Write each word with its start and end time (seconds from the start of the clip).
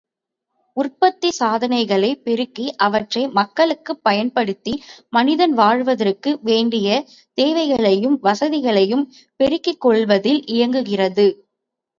உற்பத்தி 0.77 1.29
சாதனைகளைப் 1.31 2.21
பெருக்கி 2.23 2.65
அவற்றை 2.77 3.27
மக்களுக்குப் 3.31 4.01
பயன்படுத்தி 4.03 4.73
மனிதன் 5.13 5.53
வாழ்வதற்கு 5.53 6.33
வேண்டிய 6.43 6.89
தேவைகளையும் 7.37 8.17
வசதிகளையும் 8.23 9.05
பெருக்கிக்கொள்வதில் 9.39 10.43
இயங்குகிறது. 10.51 11.27